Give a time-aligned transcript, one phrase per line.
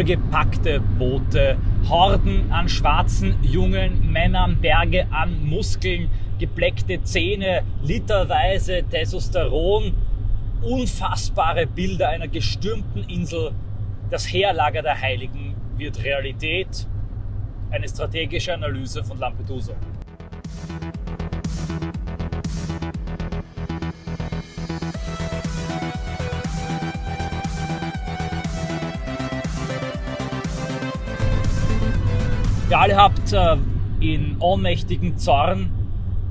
[0.00, 9.92] vollgepackte Boote, Horden an schwarzen jungen Männern, Berge an Muskeln, gebleckte Zähne, literweise Testosteron,
[10.62, 13.50] unfassbare Bilder einer gestürmten Insel.
[14.08, 16.86] Das Heerlager der Heiligen wird Realität.
[17.70, 19.74] Eine strategische Analyse von Lampedusa.
[32.70, 33.56] Ihr alle habt äh,
[33.98, 35.72] in ohnmächtigen Zorn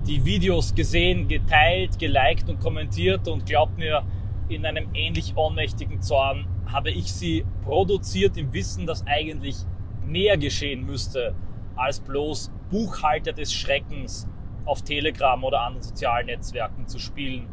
[0.07, 4.03] die Videos gesehen, geteilt, geliked und kommentiert und glaubt mir,
[4.47, 9.57] in einem ähnlich ohnmächtigen Zorn habe ich sie produziert im Wissen, dass eigentlich
[10.05, 11.35] mehr geschehen müsste,
[11.75, 14.25] als bloß Buchhalter des Schreckens
[14.63, 17.47] auf Telegram oder anderen sozialen Netzwerken zu spielen.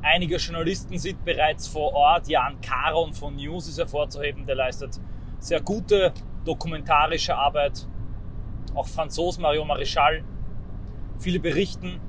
[0.00, 2.26] Einige Journalisten sind bereits vor Ort.
[2.28, 4.98] Jan Caron von News ist hervorzuheben, der leistet
[5.40, 6.14] sehr gute
[6.46, 7.86] dokumentarische Arbeit
[8.74, 10.24] auch Franzos Mario Marichal,
[11.18, 12.00] viele berichten.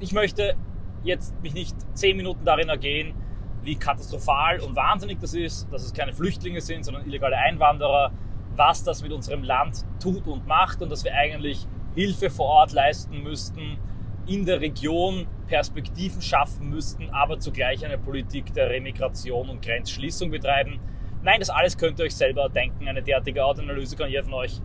[0.00, 0.56] Ich möchte
[1.02, 3.14] jetzt mich nicht zehn Minuten darin ergehen,
[3.62, 8.12] wie katastrophal und wahnsinnig das ist, dass es keine Flüchtlinge sind, sondern illegale Einwanderer,
[8.56, 12.72] was das mit unserem Land tut und macht und dass wir eigentlich Hilfe vor Ort
[12.72, 13.78] leisten müssten,
[14.26, 20.80] in der Region Perspektiven schaffen müssten, aber zugleich eine Politik der Remigration und Grenzschließung betreiben.
[21.22, 22.88] Nein, das alles könnt ihr euch selber denken.
[22.88, 24.60] Eine derartige Autoanalyse kann jeder von euch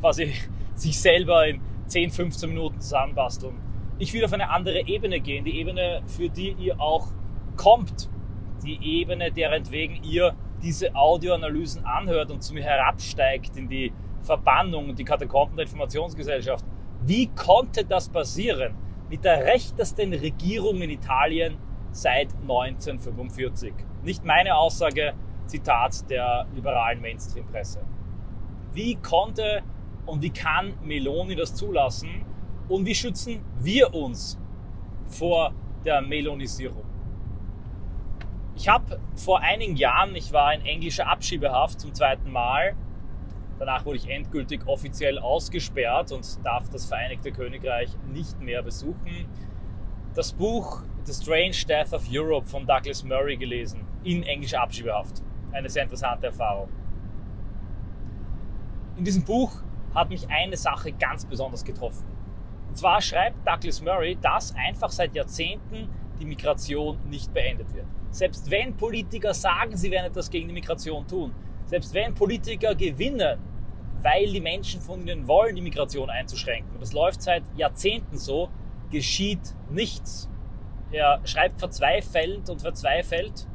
[0.00, 0.32] quasi
[0.74, 3.54] sich selber in 10, 15 Minuten zusammenbasteln.
[3.98, 7.08] Ich will auf eine andere Ebene gehen, die Ebene, für die ihr auch
[7.56, 8.08] kommt,
[8.64, 13.92] die Ebene, deren wegen ihr diese Audioanalysen anhört und zu mir herabsteigt in die
[14.22, 16.64] Verbannung und die Katakomben der Informationsgesellschaft.
[17.04, 18.74] Wie konnte das passieren
[19.10, 21.56] mit der rechtesten Regierung in Italien
[21.90, 23.74] seit 1945?
[24.04, 25.14] Nicht meine Aussage,
[25.46, 27.80] Zitat der liberalen Mainstream-Presse.
[28.72, 29.62] Wie konnte
[30.06, 32.24] und wie kann Meloni das zulassen
[32.68, 34.38] und wie schützen wir uns
[35.06, 35.52] vor
[35.84, 36.84] der Melonisierung?
[38.54, 42.76] Ich habe vor einigen Jahren, ich war in englischer Abschiebehaft zum zweiten Mal.
[43.58, 49.26] Danach wurde ich endgültig offiziell ausgesperrt und darf das Vereinigte Königreich nicht mehr besuchen.
[50.14, 55.22] Das Buch The Strange Death of Europe von Douglas Murray gelesen, in englischer Abschiebehaft.
[55.52, 56.68] Eine sehr interessante Erfahrung.
[58.96, 59.62] In diesem Buch
[59.94, 62.04] hat mich eine Sache ganz besonders getroffen.
[62.68, 65.88] Und zwar schreibt Douglas Murray, dass einfach seit Jahrzehnten
[66.18, 67.86] die Migration nicht beendet wird.
[68.10, 71.34] Selbst wenn Politiker sagen, sie werden etwas gegen die Migration tun,
[71.66, 73.38] selbst wenn Politiker gewinnen,
[74.02, 78.48] weil die Menschen von ihnen wollen, die Migration einzuschränken, und das läuft seit Jahrzehnten so,
[78.90, 80.28] geschieht nichts.
[80.90, 83.46] Er schreibt verzweifelnd und verzweifelt,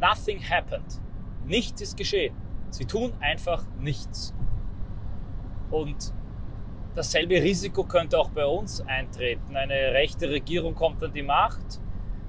[0.00, 1.00] nothing happened.
[1.44, 2.34] Nichts ist geschehen.
[2.70, 4.34] Sie tun einfach nichts.
[5.70, 6.12] Und
[6.94, 9.56] dasselbe Risiko könnte auch bei uns eintreten.
[9.56, 11.80] Eine rechte Regierung kommt an die Macht,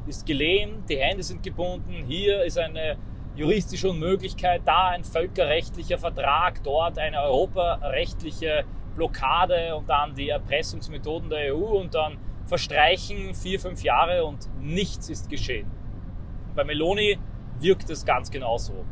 [0.08, 2.98] ist gelähmt, die Hände sind gebunden, hier ist eine
[3.36, 8.66] juristische Unmöglichkeit, da ein völkerrechtlicher Vertrag, dort eine europarechtliche
[8.96, 15.10] Blockade und dann die Erpressungsmethoden der EU und dann verstreichen vier, fünf Jahre und nichts
[15.10, 15.72] ist geschehen.
[16.56, 17.18] Bei Meloni
[17.60, 18.86] wirkt es ganz genauso.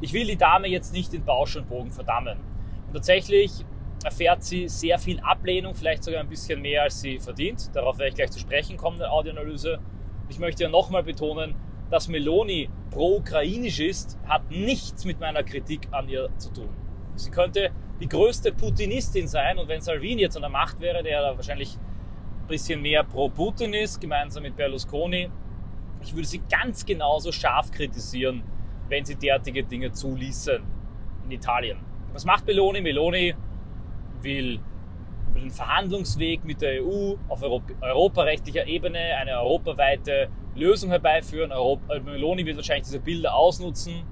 [0.00, 2.38] Ich will die Dame jetzt nicht in Bausch und Bogen verdammen.
[2.86, 3.64] Und tatsächlich
[4.04, 7.74] erfährt sie sehr viel Ablehnung, vielleicht sogar ein bisschen mehr, als sie verdient.
[7.74, 9.78] Darauf werde ich gleich zu sprechen kommen in der Audioanalyse.
[10.28, 11.54] Ich möchte ja nochmal betonen,
[11.90, 16.70] dass Meloni pro-ukrainisch ist, hat nichts mit meiner Kritik an ihr zu tun.
[17.16, 17.70] Sie könnte
[18.00, 21.76] die größte Putinistin sein und wenn Salvini jetzt an der Macht wäre, der da wahrscheinlich
[21.76, 25.30] ein bisschen mehr pro-Putin ist, gemeinsam mit Berlusconi,
[26.00, 28.42] ich würde sie ganz genauso scharf kritisieren,
[28.88, 30.62] wenn sie derartige Dinge zuließen
[31.24, 31.78] in Italien.
[32.12, 32.80] Was macht Meloni?
[32.80, 33.34] Meloni
[34.22, 34.60] will
[35.30, 37.42] über den Verhandlungsweg mit der EU auf
[37.80, 41.52] europarechtlicher Ebene eine europaweite Lösung herbeiführen.
[41.52, 44.04] Europa, Meloni wird wahrscheinlich diese Bilder ausnutzen,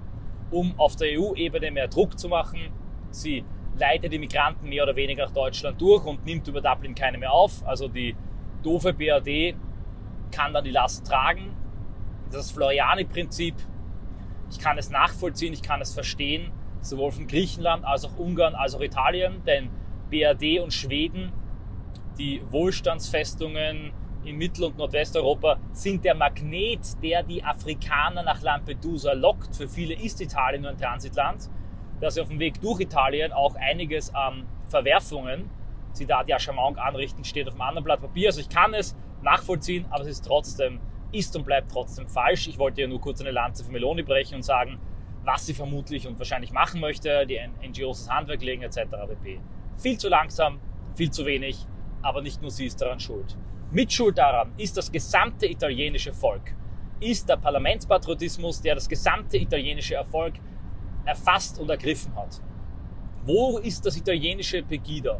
[0.51, 2.73] um auf der EU-Ebene mehr Druck zu machen.
[3.11, 3.45] Sie
[3.79, 7.33] leitet die Migranten mehr oder weniger nach Deutschland durch und nimmt über Dublin keine mehr
[7.33, 7.67] auf.
[7.67, 8.17] Also die
[8.63, 9.55] doofe BRD
[10.31, 11.55] kann dann die Last tragen.
[12.31, 13.55] Das Floriani-Prinzip,
[14.51, 18.75] ich kann es nachvollziehen, ich kann es verstehen, sowohl von Griechenland als auch Ungarn als
[18.75, 19.69] auch Italien, denn
[20.11, 21.33] BRD und Schweden,
[22.19, 23.93] die Wohlstandsfestungen
[24.25, 29.57] in Mittel- und Nordwesteuropa, sind der Magnet, der die Afrikaner nach Lampedusa lockt.
[29.57, 31.49] Für viele ist Italien nur ein Transitland,
[32.01, 35.49] dass sie auf dem Weg durch Italien auch einiges an Verwerfungen,
[35.93, 38.29] Zitat Yashamonk, anrichten, steht auf einem anderen Blatt Papier.
[38.29, 40.81] Also ich kann es nachvollziehen, aber es ist trotzdem,
[41.13, 42.47] ist und bleibt trotzdem falsch.
[42.49, 44.79] Ich wollte ja nur kurz eine Lanze für Meloni brechen und sagen,
[45.25, 48.81] was sie vermutlich und wahrscheinlich machen möchte, die NGOs das Handwerk legen etc.
[49.09, 49.41] pp.
[49.81, 50.61] Viel zu langsam,
[50.95, 51.67] viel zu wenig,
[52.03, 53.35] aber nicht nur sie ist daran schuld.
[53.71, 56.55] Mitschuld daran ist das gesamte italienische Volk,
[57.01, 60.35] ist der Parlamentspatriotismus, der das gesamte italienische Erfolg
[61.07, 62.43] erfasst und ergriffen hat.
[63.25, 65.19] Wo ist das italienische Pegida?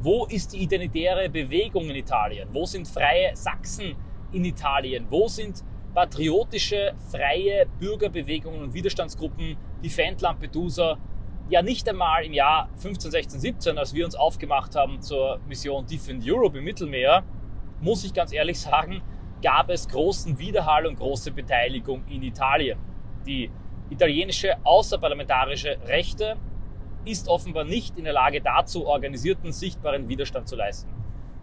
[0.00, 2.48] Wo ist die identitäre Bewegung in Italien?
[2.52, 3.96] Wo sind freie Sachsen
[4.32, 5.06] in Italien?
[5.10, 5.62] Wo sind
[5.94, 10.98] patriotische, freie Bürgerbewegungen und Widerstandsgruppen, die Fend Lampedusa,
[11.48, 15.86] ja nicht einmal im Jahr 15, 16, 17, als wir uns aufgemacht haben zur Mission
[15.86, 17.22] Defend Europe im Mittelmeer,
[17.80, 19.02] muss ich ganz ehrlich sagen,
[19.42, 22.78] gab es großen Widerhall und große Beteiligung in Italien.
[23.26, 23.50] Die
[23.90, 26.36] italienische außerparlamentarische Rechte
[27.04, 30.90] ist offenbar nicht in der Lage dazu, organisierten, sichtbaren Widerstand zu leisten.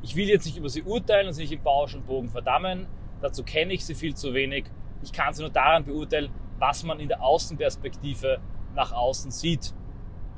[0.02, 2.88] Ich will jetzt nicht über sie urteilen und sie nicht im Bausch und Bogen verdammen.
[3.22, 4.66] Dazu kenne ich sie viel zu wenig.
[5.04, 8.40] Ich kann sie nur daran beurteilen, was man in der Außenperspektive
[8.74, 9.76] nach außen sieht.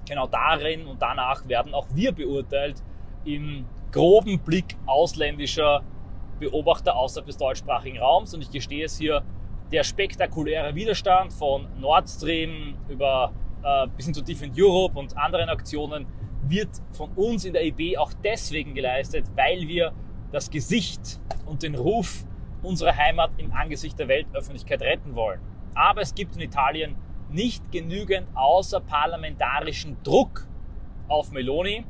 [0.07, 2.81] Genau darin und danach werden auch wir beurteilt
[3.25, 5.83] im groben Blick ausländischer
[6.39, 8.33] Beobachter außerhalb des deutschsprachigen Raums.
[8.33, 9.23] Und ich gestehe es hier,
[9.71, 13.31] der spektakuläre Widerstand von Nord Stream über
[13.63, 16.05] äh, bis hin zu Defend Europe und anderen Aktionen
[16.47, 19.93] wird von uns in der EB auch deswegen geleistet, weil wir
[20.31, 22.25] das Gesicht und den Ruf
[22.61, 25.39] unserer Heimat im Angesicht der Weltöffentlichkeit retten wollen.
[25.75, 26.95] Aber es gibt in Italien
[27.33, 30.47] nicht genügend außerparlamentarischen Druck
[31.07, 31.85] auf Meloni,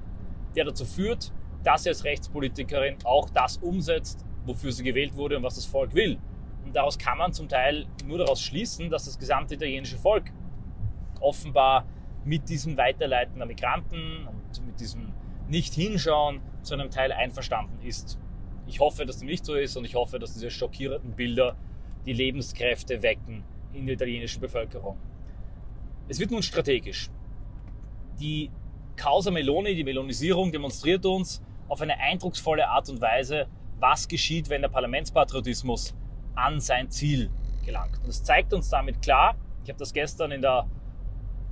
[0.55, 1.31] der dazu führt,
[1.63, 5.93] dass sie als Rechtspolitikerin auch das umsetzt, wofür sie gewählt wurde und was das Volk
[5.93, 6.17] will.
[6.65, 10.31] Und daraus kann man zum Teil nur daraus schließen, dass das gesamte italienische Volk
[11.19, 11.85] offenbar
[12.25, 15.13] mit diesem Weiterleiten der Migranten und mit diesem
[15.49, 18.17] Nicht-Hinschauen zu einem Teil einverstanden ist.
[18.65, 21.57] Ich hoffe, dass dem nicht so ist und ich hoffe, dass diese schockierenden Bilder
[22.05, 23.43] die Lebenskräfte wecken
[23.73, 24.97] in der italienischen Bevölkerung.
[26.07, 27.09] Es wird nun strategisch.
[28.19, 28.51] Die
[28.95, 33.47] Causa Meloni, die Melonisierung demonstriert uns auf eine eindrucksvolle Art und Weise,
[33.79, 35.95] was geschieht, wenn der Parlamentspatriotismus
[36.35, 37.31] an sein Ziel
[37.65, 37.99] gelangt.
[38.03, 40.67] Und es zeigt uns damit klar, ich habe das gestern in der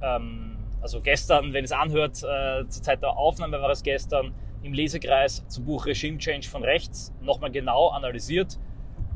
[0.02, 4.34] ähm, also gestern, wenn es anhört, äh, zur Zeit der Aufnahme war es gestern,
[4.64, 8.60] im Lesekreis zum Buch Regime Change von rechts nochmal genau analysiert.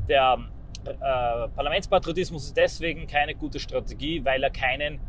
[0.08, 0.38] Der
[0.84, 5.00] äh, Parlamentspatriotismus ist deswegen keine gute Strategie, weil er keinen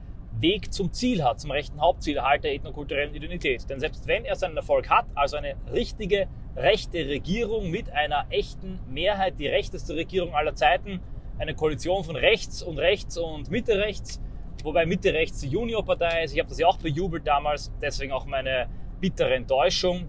[0.42, 3.69] Weg zum Ziel hat, zum rechten Hauptziel, Erhalt der ethnokulturellen Identität.
[3.69, 8.80] Denn selbst wenn er seinen Erfolg hat, also eine richtige rechte Regierung mit einer echten
[8.89, 11.01] Mehrheit, die rechteste Regierung aller Zeiten,
[11.38, 14.22] eine Koalition von rechts und rechts und Mitte rechts,
[14.63, 16.34] wobei Mitte rechts die Juniorpartei ist.
[16.34, 18.68] Ich habe das ja auch bejubelt damals, deswegen auch meine
[19.00, 20.07] bittere Enttäuschung.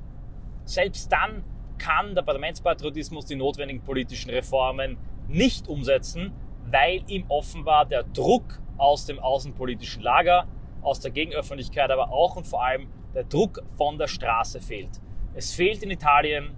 [0.64, 1.44] Selbst dann
[1.78, 4.96] kann der Parlamentspatriotismus die notwendigen politischen Reformen
[5.28, 6.32] nicht umsetzen,
[6.70, 10.46] weil ihm offenbar der Druck aus dem außenpolitischen Lager,
[10.82, 15.00] aus der Gegenöffentlichkeit, aber auch und vor allem der Druck von der Straße fehlt.
[15.34, 16.56] Es fehlt in Italien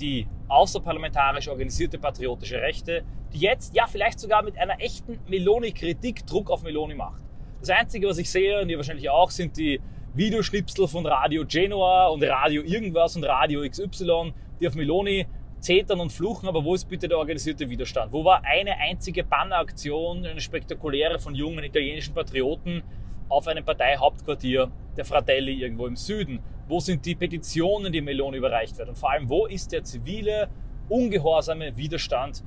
[0.00, 6.50] die außerparlamentarisch organisierte patriotische Rechte, die jetzt ja vielleicht sogar mit einer echten Meloni-Kritik Druck
[6.50, 7.22] auf Meloni macht.
[7.60, 9.80] Das Einzige, was ich sehe, und ihr wahrscheinlich auch, sind die
[10.14, 15.26] Videoschnipsel von Radio Genoa und Radio irgendwas und Radio XY, die auf Meloni
[15.60, 18.12] zetern und fluchen, aber wo ist bitte der organisierte Widerstand?
[18.12, 22.82] Wo war eine einzige Banneraktion, eine spektakuläre von jungen italienischen Patrioten
[23.28, 26.40] auf einem Parteihauptquartier der Fratelli irgendwo im Süden?
[26.68, 28.90] Wo sind die Petitionen, die Meloni überreicht werden?
[28.90, 30.48] Und vor allem, wo ist der zivile,
[30.88, 32.44] ungehorsame Widerstand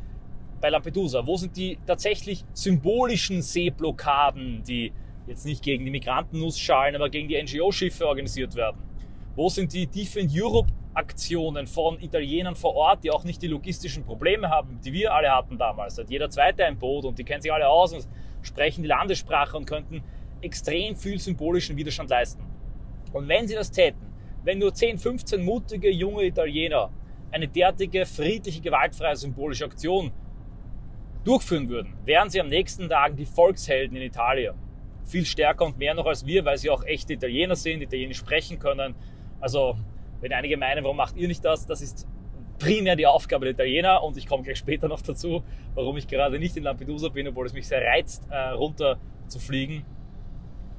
[0.60, 1.25] bei Lampedusa?
[1.25, 4.94] Wo sind die tatsächlich symbolischen Seeblockaden, die
[5.27, 8.77] jetzt nicht gegen die Migrantennussschalen, aber gegen die NGO-Schiffe organisiert werden?
[9.36, 10.32] Wo sind die Defend
[10.91, 15.31] Europe-Aktionen von Italienern vor Ort, die auch nicht die logistischen Probleme haben, die wir alle
[15.31, 15.95] hatten damals?
[15.95, 18.07] Da hat jeder Zweite ein Boot und die kennen sich alle aus und
[18.41, 20.03] sprechen die Landessprache und könnten
[20.41, 22.43] extrem viel symbolischen Widerstand leisten.
[23.13, 24.01] Und wenn sie das täten,
[24.43, 26.89] wenn nur 10, 15 mutige junge Italiener
[27.31, 30.12] eine derartige friedliche, gewaltfreie symbolische Aktion
[31.24, 34.55] durchführen würden, wären sie am nächsten Tag die Volkshelden in Italien.
[35.05, 38.60] Viel stärker und mehr noch als wir, weil sie auch echte Italiener sind, Italienisch sprechen
[38.60, 38.95] können.
[39.39, 39.75] Also,
[40.22, 41.66] wenn einige meinen, warum macht ihr nicht das?
[41.66, 42.08] Das ist
[42.60, 46.38] primär die Aufgabe der Italiener und ich komme gleich später noch dazu, warum ich gerade
[46.38, 49.84] nicht in Lampedusa bin, obwohl es mich sehr reizt, äh, runter zu fliegen.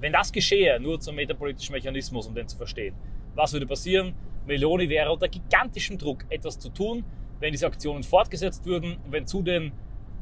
[0.00, 2.94] Wenn das geschehe, nur zum metapolitischen Mechanismus, um den zu verstehen,
[3.34, 4.14] was würde passieren?
[4.46, 7.04] Meloni wäre unter gigantischem Druck, etwas zu tun,
[7.40, 9.72] wenn diese Aktionen fortgesetzt würden, wenn zu den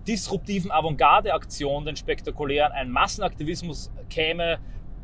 [0.06, 4.58] disruptiven Avantgarde-Aktionen, den spektakulären, ein Massenaktivismus käme,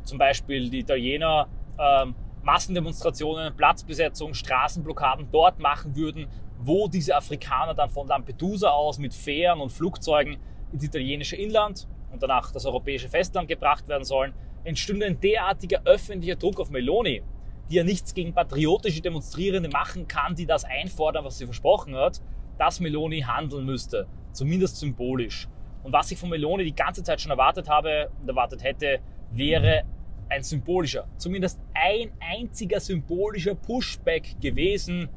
[0.04, 2.14] zum Beispiel die Italiener ähm,
[2.46, 6.28] Massendemonstrationen, Platzbesetzung, Straßenblockaden dort machen würden,
[6.60, 10.36] wo diese Afrikaner dann von Lampedusa aus mit Fähren und Flugzeugen
[10.72, 16.36] ins italienische Inland und danach das europäische Festland gebracht werden sollen, entstünde ein derartiger öffentlicher
[16.36, 17.20] Druck auf Meloni,
[17.68, 22.22] die ja nichts gegen patriotische Demonstrierende machen kann, die das einfordern, was sie versprochen hat,
[22.58, 25.48] dass Meloni handeln müsste, zumindest symbolisch.
[25.82, 29.00] Und was ich von Meloni die ganze Zeit schon erwartet habe und erwartet hätte,
[29.32, 29.82] wäre
[30.28, 35.08] ein symbolischer, zumindest ein einziger symbolischer Pushback gewesen,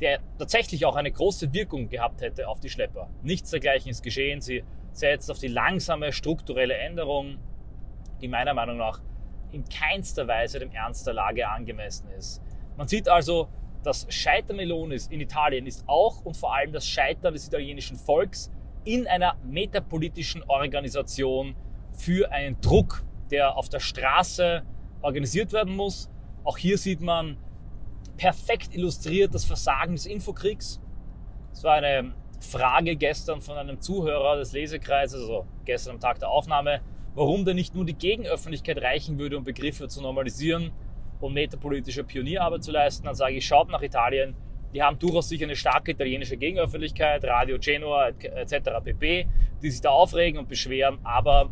[0.00, 3.08] der tatsächlich auch eine große Wirkung gehabt hätte auf die Schlepper.
[3.22, 4.40] Nichts dergleichen ist geschehen.
[4.40, 7.38] Sie setzt auf die langsame strukturelle Änderung,
[8.20, 9.00] die meiner Meinung nach
[9.52, 12.42] in keinster Weise dem Ernst der Lage angemessen ist.
[12.76, 13.48] Man sieht also,
[13.82, 18.50] das Scheitern Melonis in Italien ist auch und vor allem das Scheitern des italienischen Volks
[18.84, 21.54] in einer metapolitischen Organisation
[21.92, 24.62] für einen Druck, der auf der Straße
[25.02, 26.10] organisiert werden muss.
[26.44, 27.36] Auch hier sieht man
[28.16, 30.80] perfekt illustriert das Versagen des Infokriegs.
[31.52, 36.28] Es war eine Frage gestern von einem Zuhörer des Lesekreises, also gestern am Tag der
[36.28, 36.80] Aufnahme,
[37.14, 40.72] warum denn nicht nur die Gegenöffentlichkeit reichen würde, um Begriffe zu normalisieren
[41.20, 43.06] und metapolitische Pionierarbeit zu leisten.
[43.06, 44.34] Dann sage ich, schaut nach Italien.
[44.74, 48.70] Die haben durchaus sicher eine starke italienische Gegenöffentlichkeit, Radio Genua etc.
[48.84, 49.26] pp.,
[49.62, 51.50] die sich da aufregen und beschweren, aber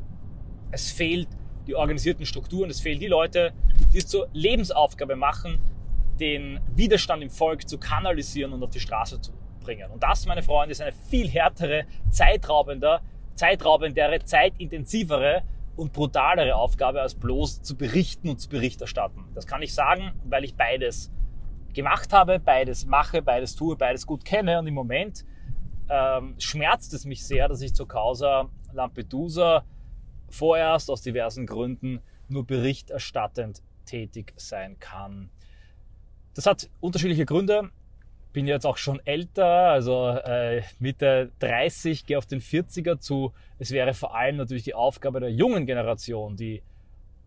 [0.70, 1.28] es fehlt
[1.66, 3.52] die organisierten Strukturen, es fehlen die Leute,
[3.92, 5.58] die es zur Lebensaufgabe machen,
[6.20, 9.90] den Widerstand im Volk zu kanalisieren und auf die Straße zu bringen.
[9.90, 13.00] Und das, meine Freunde, ist eine viel härtere, zeitraubender,
[13.34, 15.42] zeitraubendere, zeitintensivere
[15.76, 19.24] und brutalere Aufgabe, als bloß zu berichten und zu Bericht erstatten.
[19.34, 21.10] Das kann ich sagen, weil ich beides
[21.72, 24.60] gemacht habe, beides mache, beides tue, beides gut kenne.
[24.60, 25.24] Und im Moment
[25.88, 29.64] ähm, schmerzt es mich sehr, dass ich zur Causa Lampedusa
[30.34, 35.30] vorerst aus diversen Gründen nur berichterstattend tätig sein kann.
[36.34, 37.70] Das hat unterschiedliche Gründe.
[38.32, 43.32] Bin jetzt auch schon älter, also äh, Mitte 30, gehe auf den 40er zu.
[43.60, 46.60] Es wäre vor allem natürlich die Aufgabe der jungen Generation, die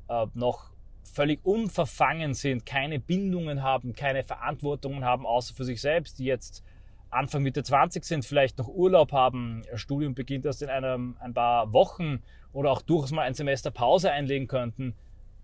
[0.09, 0.71] äh, noch
[1.03, 6.63] völlig unverfangen sind, keine Bindungen haben, keine Verantwortungen haben, außer für sich selbst, die jetzt
[7.09, 11.71] Anfang Mitte 20 sind, vielleicht noch Urlaub haben, Studium beginnt erst in einem, ein paar
[11.73, 12.21] Wochen
[12.53, 14.93] oder auch durchaus mal ein Semester Pause einlegen könnten,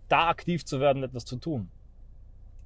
[0.09, 1.69] da aktiv zu werden, etwas zu tun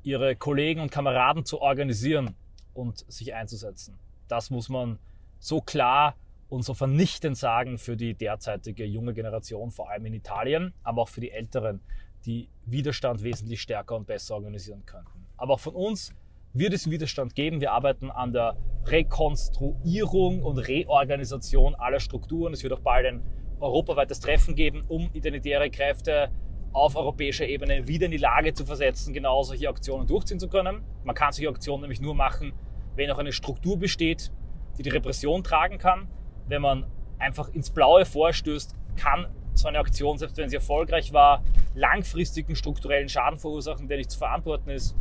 [0.07, 2.33] ihre Kollegen und Kameraden zu organisieren
[2.73, 3.99] und sich einzusetzen.
[4.29, 4.99] Das muss man
[5.39, 6.15] so klar
[6.47, 11.09] und so vernichtend sagen für die derzeitige junge Generation, vor allem in Italien, aber auch
[11.09, 11.81] für die Älteren,
[12.25, 15.25] die Widerstand wesentlich stärker und besser organisieren könnten.
[15.35, 16.13] Aber auch von uns
[16.57, 17.61] wird es Widerstand geben.
[17.61, 22.53] Wir arbeiten an der Rekonstruierung und Reorganisation aller Strukturen.
[22.53, 23.21] Es wird auch bald ein
[23.59, 26.31] europaweites Treffen geben, um identitäre Kräfte
[26.73, 30.83] auf europäischer Ebene wieder in die Lage zu versetzen, genau solche Aktionen durchziehen zu können.
[31.03, 32.53] Man kann solche Aktionen nämlich nur machen,
[32.95, 34.31] wenn auch eine Struktur besteht,
[34.77, 36.07] die die Repression tragen kann.
[36.47, 36.85] Wenn man
[37.17, 43.09] einfach ins Blaue vorstößt, kann so eine Aktion, selbst wenn sie erfolgreich war, langfristigen strukturellen
[43.09, 44.95] Schaden verursachen, der nicht zu verantworten ist.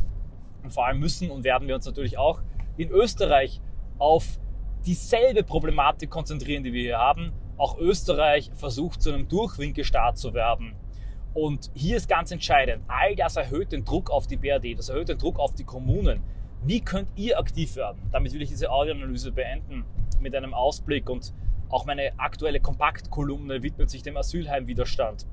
[0.63, 2.41] Und vor allem müssen und werden wir uns natürlich auch
[2.77, 3.61] in Österreich
[3.97, 4.39] auf
[4.85, 7.31] dieselbe Problematik konzentrieren, die wir hier haben.
[7.57, 10.75] Auch Österreich versucht, zu einem Durchwinkelstaat zu werden
[11.37, 15.09] und hier ist ganz entscheidend, all das erhöht den Druck auf die BRD, das erhöht
[15.09, 16.23] den Druck auf die Kommunen.
[16.63, 18.01] Wie könnt ihr aktiv werden?
[18.11, 19.85] Damit will ich diese Audioanalyse beenden
[20.19, 21.35] mit einem Ausblick und
[21.69, 25.27] auch meine aktuelle Kompaktkolumne widmet sich dem Asylheimwiderstand.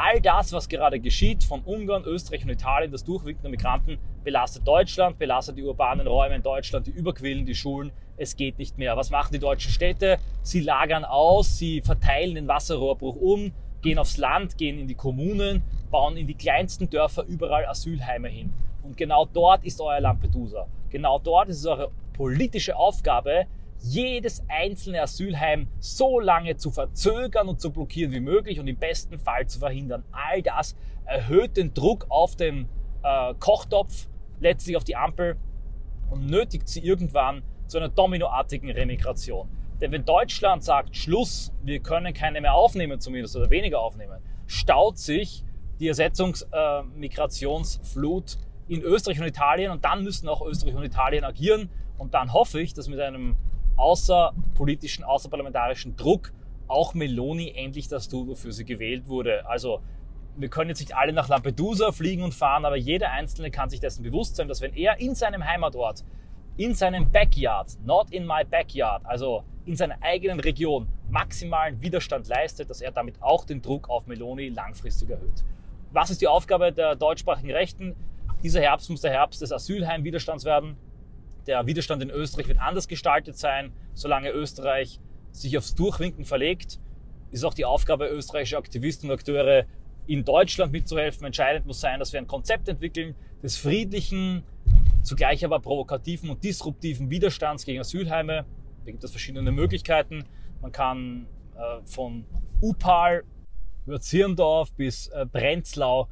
[0.00, 4.64] All das, was gerade geschieht von Ungarn, Österreich und Italien, das Durchwinken der Migranten, belastet
[4.64, 7.90] Deutschland, belastet die urbanen Räume in Deutschland, die überquillen die Schulen.
[8.16, 8.96] Es geht nicht mehr.
[8.96, 10.18] Was machen die deutschen Städte?
[10.42, 13.50] Sie lagern aus, sie verteilen den Wasserrohrbruch um,
[13.82, 18.52] gehen aufs Land, gehen in die Kommunen, bauen in die kleinsten Dörfer überall Asylheime hin.
[18.84, 20.68] Und genau dort ist euer Lampedusa.
[20.90, 23.46] Genau dort ist es eure politische Aufgabe,
[23.80, 29.18] jedes einzelne Asylheim so lange zu verzögern und zu blockieren wie möglich und im besten
[29.18, 30.04] Fall zu verhindern.
[30.12, 32.68] All das erhöht den Druck auf den
[33.02, 34.08] äh, Kochtopf,
[34.40, 35.36] letztlich auf die Ampel
[36.10, 39.48] und nötigt sie irgendwann zu einer dominoartigen Remigration.
[39.80, 44.98] Denn wenn Deutschland sagt, Schluss, wir können keine mehr aufnehmen zumindest oder weniger aufnehmen, staut
[44.98, 45.44] sich
[45.78, 48.38] die Ersetzungsmigrationsflut äh,
[48.74, 52.60] in Österreich und Italien und dann müssen auch Österreich und Italien agieren und dann hoffe
[52.60, 53.36] ich, dass mit einem
[53.78, 56.32] außerpolitischen, außerparlamentarischen Druck
[56.66, 59.46] auch Meloni endlich das tut, wofür sie gewählt wurde.
[59.48, 59.80] Also
[60.36, 63.80] wir können jetzt nicht alle nach Lampedusa fliegen und fahren, aber jeder Einzelne kann sich
[63.80, 66.04] dessen bewusst sein, dass wenn er in seinem Heimatort,
[66.56, 72.70] in seinem Backyard, not in my backyard, also in seiner eigenen Region maximalen Widerstand leistet,
[72.70, 75.44] dass er damit auch den Druck auf Meloni langfristig erhöht.
[75.92, 77.96] Was ist die Aufgabe der deutschsprachigen Rechten?
[78.42, 80.76] Dieser Herbst muss der Herbst des Asylheim-Widerstands werden.
[81.48, 85.00] Der Widerstand in Österreich wird anders gestaltet sein, solange Österreich
[85.32, 86.78] sich aufs Durchwinken verlegt.
[87.30, 89.64] ist auch die Aufgabe österreichischer Aktivisten und Akteure
[90.06, 91.24] in Deutschland mitzuhelfen.
[91.24, 94.42] Entscheidend muss sein, dass wir ein Konzept entwickeln des friedlichen,
[95.02, 98.44] zugleich aber provokativen und disruptiven Widerstands gegen Asylheime.
[98.84, 100.24] Da gibt es verschiedene Möglichkeiten.
[100.60, 101.26] Man kann
[101.56, 102.26] äh, von
[102.60, 103.24] Upal
[103.86, 106.08] über Zirndorf bis äh, Brenzlau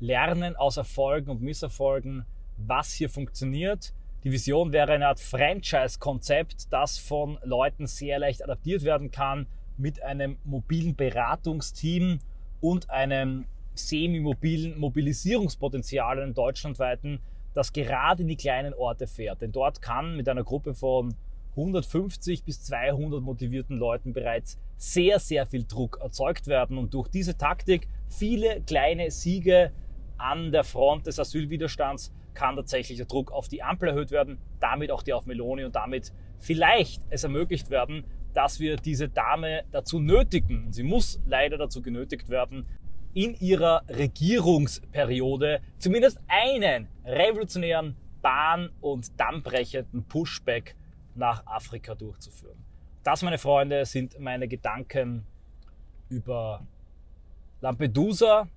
[0.00, 2.24] lernen aus Erfolgen und Misserfolgen,
[2.56, 3.94] was hier funktioniert.
[4.24, 10.00] Die Vision wäre eine Art Franchise-Konzept, das von Leuten sehr leicht adaptiert werden kann mit
[10.00, 12.20] einem mobilen Beratungsteam
[12.60, 17.18] und einem semi-mobilen Mobilisierungspotenzial, einem deutschlandweiten,
[17.52, 19.42] das gerade in die kleinen Orte fährt.
[19.42, 21.16] Denn dort kann mit einer Gruppe von
[21.56, 27.36] 150 bis 200 motivierten Leuten bereits sehr, sehr viel Druck erzeugt werden und durch diese
[27.36, 29.72] Taktik viele kleine Siege
[30.16, 34.90] an der Front des Asylwiderstands kann tatsächlich der Druck auf die Ampel erhöht werden, damit
[34.90, 40.00] auch die auf Meloni und damit vielleicht es ermöglicht werden, dass wir diese Dame dazu
[40.00, 42.66] nötigen, sie muss leider dazu genötigt werden,
[43.14, 50.76] in ihrer Regierungsperiode zumindest einen revolutionären, bahn- und dammbrechenden Pushback
[51.14, 52.64] nach Afrika durchzuführen.
[53.02, 55.26] Das, meine Freunde, sind meine Gedanken
[56.08, 56.64] über
[57.60, 58.48] Lampedusa,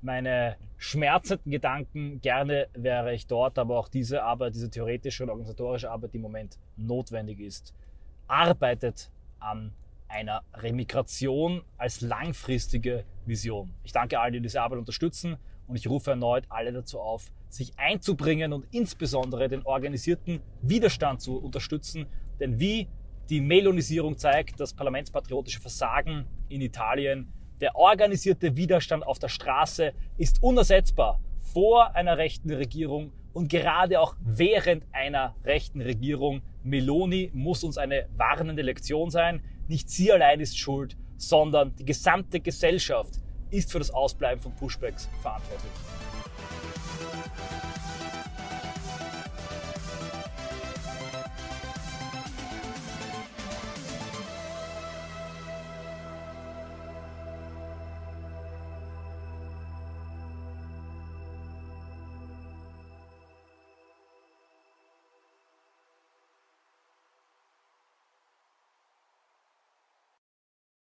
[0.00, 2.20] meine schmerzenden Gedanken.
[2.20, 6.22] Gerne wäre ich dort, aber auch diese Arbeit, diese theoretische und organisatorische Arbeit, die im
[6.22, 7.74] Moment notwendig ist,
[8.26, 9.72] arbeitet an
[10.08, 13.74] einer Remigration als langfristige Vision.
[13.84, 15.36] Ich danke allen, die diese Arbeit unterstützen
[15.66, 21.38] und ich rufe erneut alle dazu auf, sich einzubringen und insbesondere den organisierten Widerstand zu
[21.38, 22.06] unterstützen.
[22.40, 22.88] Denn wie
[23.28, 27.28] die Melonisierung zeigt, das parlamentspatriotische Versagen in Italien,
[27.60, 34.16] der organisierte Widerstand auf der Straße ist unersetzbar vor einer rechten Regierung und gerade auch
[34.20, 36.42] während einer rechten Regierung.
[36.62, 39.42] Meloni muss uns eine warnende Lektion sein.
[39.68, 43.14] Nicht sie allein ist schuld, sondern die gesamte Gesellschaft
[43.50, 45.72] ist für das Ausbleiben von Pushbacks verantwortlich.